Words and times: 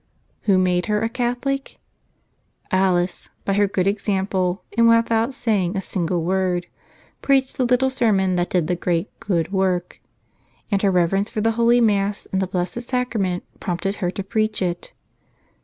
Who 0.49 0.57
made 0.57 0.87
her 0.87 1.03
a 1.03 1.09
Catholic? 1.09 1.77
Alice, 2.71 3.29
by 3.45 3.53
her 3.53 3.67
good 3.67 3.85
ex¬ 3.85 4.09
ample 4.09 4.63
and 4.75 4.89
without 4.89 5.35
saying 5.35 5.77
a 5.77 5.81
single 5.83 6.23
word, 6.23 6.65
preached 7.21 7.57
the 7.57 7.65
little 7.67 7.91
sermon 7.91 8.35
that 8.35 8.49
did 8.49 8.65
the 8.65 8.75
great, 8.75 9.11
good 9.19 9.51
work. 9.53 10.01
And 10.71 10.81
her 10.81 10.89
reverence 10.89 11.29
for 11.29 11.41
the 11.41 11.51
Holy 11.51 11.81
Mass 11.81 12.27
and 12.31 12.41
the 12.41 12.47
Blessed 12.47 12.79
Sac¬ 12.79 13.09
rament 13.11 13.43
prompted 13.59 13.97
her 13.97 14.09
to 14.09 14.23
preach 14.23 14.59
it. 14.59 14.91